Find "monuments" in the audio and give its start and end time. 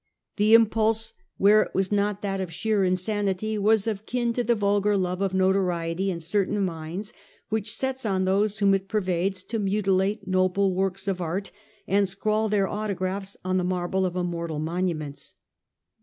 14.57-15.35